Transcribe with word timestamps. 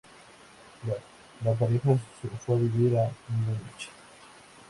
La 1.45 1.53
pareja 1.53 1.95
se 2.23 2.27
fue 2.43 2.55
a 2.55 2.57
vivir 2.57 2.97
a 2.97 3.03
Múnich. 3.29 3.87